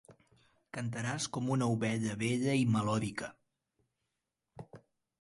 [0.77, 3.33] Cantaràs com una ovella vella i melòdica.